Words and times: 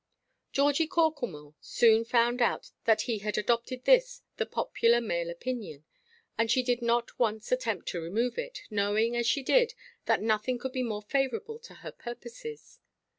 Georgie 0.51 0.87
Corklemore 0.87 1.53
soon 1.61 2.03
found 2.03 2.41
out 2.41 2.71
that 2.85 3.01
he 3.01 3.19
had 3.19 3.37
adopted 3.37 3.85
this, 3.85 4.23
the 4.37 4.47
popular 4.47 4.99
male 4.99 5.29
opinion; 5.29 5.85
and 6.39 6.49
she 6.49 6.63
did 6.63 6.81
not 6.81 7.19
once 7.19 7.51
attempt 7.51 7.87
to 7.89 8.01
remove 8.01 8.35
it, 8.39 8.61
knowing, 8.71 9.15
as 9.15 9.27
she 9.27 9.43
did, 9.43 9.75
that 10.07 10.19
nothing 10.23 10.57
could 10.57 10.73
be 10.73 10.81
more 10.81 11.03
favourable 11.03 11.59
to 11.59 11.75
her 11.85 11.91
purposes. 11.91 12.79